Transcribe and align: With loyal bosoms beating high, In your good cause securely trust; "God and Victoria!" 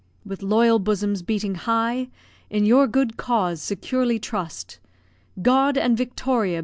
With 0.25 0.41
loyal 0.41 0.79
bosoms 0.79 1.21
beating 1.21 1.53
high, 1.53 2.09
In 2.49 2.65
your 2.65 2.87
good 2.87 3.17
cause 3.17 3.61
securely 3.61 4.17
trust; 4.17 4.79
"God 5.43 5.77
and 5.77 5.95
Victoria!" 5.95 6.59